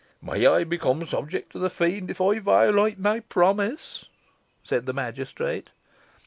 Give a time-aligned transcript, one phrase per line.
[0.19, 4.05] "'May I become subject to the Fiend if I violate my promise!'"
[4.63, 5.69] said the magistrate.